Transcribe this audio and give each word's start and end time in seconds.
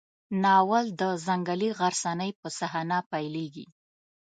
ناول 0.43 0.85
د 1.01 1.03
ځنګلي 1.25 1.69
غرڅنۍ 1.79 2.31
په 2.39 2.47
صحنه 2.57 2.97
پیلېږي. 3.11 3.65